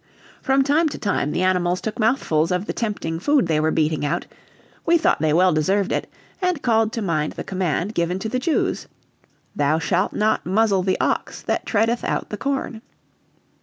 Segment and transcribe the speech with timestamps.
[0.41, 4.03] From time to time the animals took mouthfuls of the tempting food they were beating
[4.03, 4.25] out;
[4.83, 8.39] we thought they well deserved it, and called to mind the command given to the
[8.39, 8.87] Jews,
[9.55, 12.81] "Thou shalt not muzzle the ox that treadeth out the corn."